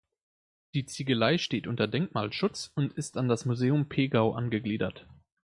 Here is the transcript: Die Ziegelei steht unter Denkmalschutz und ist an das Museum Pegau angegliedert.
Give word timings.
Die 0.73 0.87
Ziegelei 0.87 1.37
steht 1.37 1.67
unter 1.67 1.87
Denkmalschutz 1.87 2.71
und 2.73 2.91
ist 2.93 3.17
an 3.17 3.27
das 3.27 3.45
Museum 3.45 3.87
Pegau 3.87 4.33
angegliedert. 4.33 5.05